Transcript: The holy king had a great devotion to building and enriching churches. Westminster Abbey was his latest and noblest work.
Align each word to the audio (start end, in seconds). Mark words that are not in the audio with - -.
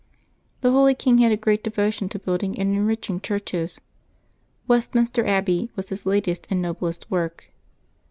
The 0.61 0.71
holy 0.71 0.95
king 0.95 1.19
had 1.19 1.31
a 1.31 1.37
great 1.37 1.63
devotion 1.63 2.09
to 2.09 2.17
building 2.17 2.57
and 2.57 2.73
enriching 2.75 3.21
churches. 3.21 3.79
Westminster 4.67 5.27
Abbey 5.27 5.69
was 5.75 5.89
his 5.89 6.07
latest 6.07 6.47
and 6.49 6.59
noblest 6.59 7.11
work. 7.11 7.51